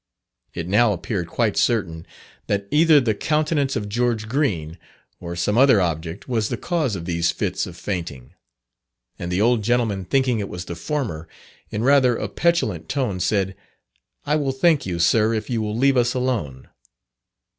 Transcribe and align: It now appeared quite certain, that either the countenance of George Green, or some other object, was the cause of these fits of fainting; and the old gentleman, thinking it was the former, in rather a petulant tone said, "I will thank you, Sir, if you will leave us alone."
It 0.55 0.67
now 0.67 0.93
appeared 0.93 1.27
quite 1.27 1.55
certain, 1.55 2.07
that 2.47 2.67
either 2.71 2.99
the 2.99 3.13
countenance 3.13 3.75
of 3.75 3.87
George 3.87 4.27
Green, 4.27 4.79
or 5.19 5.35
some 5.35 5.59
other 5.59 5.79
object, 5.79 6.27
was 6.27 6.49
the 6.49 6.57
cause 6.57 6.95
of 6.95 7.05
these 7.05 7.29
fits 7.29 7.67
of 7.67 7.77
fainting; 7.77 8.33
and 9.19 9.31
the 9.31 9.41
old 9.41 9.61
gentleman, 9.63 10.05
thinking 10.05 10.39
it 10.39 10.49
was 10.49 10.65
the 10.65 10.73
former, 10.73 11.27
in 11.69 11.83
rather 11.83 12.15
a 12.17 12.27
petulant 12.27 12.89
tone 12.89 13.19
said, 13.19 13.55
"I 14.25 14.37
will 14.37 14.51
thank 14.53 14.87
you, 14.87 14.97
Sir, 14.97 15.35
if 15.35 15.51
you 15.51 15.61
will 15.61 15.77
leave 15.77 15.97
us 15.97 16.15
alone." 16.15 16.69